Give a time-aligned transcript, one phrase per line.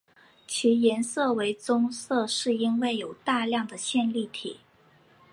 [0.47, 4.61] 其颜色为棕色是因为有大量的线粒体。